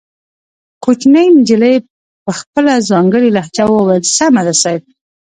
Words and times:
کوچنۍ 0.83 1.27
نجلۍ 1.37 1.75
په 2.25 2.31
خپله 2.39 2.73
ځانګړې 2.89 3.29
لهجه 3.37 3.65
وويل 3.69 4.03
سمه 4.17 4.41
ده 4.47 4.53
صيب. 4.63 4.81